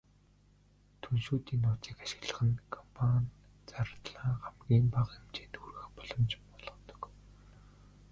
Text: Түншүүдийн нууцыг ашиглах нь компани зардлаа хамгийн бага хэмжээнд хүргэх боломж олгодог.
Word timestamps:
Түншүүдийн 1.03 1.61
нууцыг 1.63 1.97
ашиглах 2.03 2.39
нь 2.47 2.63
компани 2.73 3.33
зардлаа 3.69 4.29
хамгийн 4.43 4.85
бага 4.95 5.11
хэмжээнд 5.15 5.55
хүргэх 5.57 5.87
боломж 5.97 6.31
олгодог. 6.55 7.01